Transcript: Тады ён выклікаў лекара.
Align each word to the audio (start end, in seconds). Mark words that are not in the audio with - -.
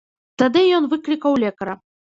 Тады 0.41 0.63
ён 0.79 0.89
выклікаў 0.95 1.41
лекара. 1.47 1.81